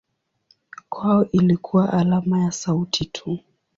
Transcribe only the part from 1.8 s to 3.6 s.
alama ya sauti tu.